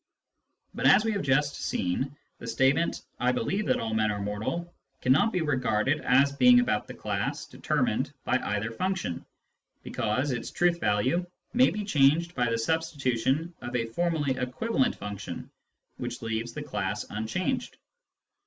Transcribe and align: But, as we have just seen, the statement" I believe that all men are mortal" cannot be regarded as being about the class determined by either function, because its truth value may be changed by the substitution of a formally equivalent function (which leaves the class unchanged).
But, 0.73 0.87
as 0.87 1.05
we 1.05 1.11
have 1.11 1.21
just 1.21 1.53
seen, 1.57 2.17
the 2.39 2.47
statement" 2.47 3.03
I 3.19 3.31
believe 3.31 3.67
that 3.67 3.79
all 3.79 3.93
men 3.93 4.09
are 4.09 4.19
mortal" 4.19 4.73
cannot 5.03 5.31
be 5.31 5.41
regarded 5.41 6.01
as 6.01 6.31
being 6.31 6.59
about 6.59 6.87
the 6.87 6.95
class 6.95 7.45
determined 7.45 8.11
by 8.23 8.39
either 8.39 8.71
function, 8.71 9.23
because 9.83 10.31
its 10.31 10.49
truth 10.49 10.79
value 10.79 11.23
may 11.53 11.69
be 11.69 11.85
changed 11.85 12.33
by 12.33 12.49
the 12.49 12.57
substitution 12.57 13.53
of 13.61 13.75
a 13.75 13.85
formally 13.89 14.35
equivalent 14.39 14.95
function 14.95 15.51
(which 15.97 16.23
leaves 16.23 16.51
the 16.53 16.63
class 16.63 17.05
unchanged). 17.11 17.77